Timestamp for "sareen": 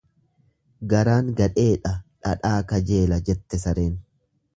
3.67-3.93